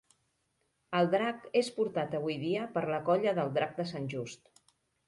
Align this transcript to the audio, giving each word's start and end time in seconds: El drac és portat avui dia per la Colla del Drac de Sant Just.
El 0.99 1.09
drac 1.11 1.45
és 1.63 1.69
portat 1.77 2.17
avui 2.21 2.41
dia 2.47 2.67
per 2.79 2.87
la 2.95 3.05
Colla 3.13 3.39
del 3.43 3.57
Drac 3.61 3.81
de 3.83 3.89
Sant 3.95 4.15
Just. 4.17 4.47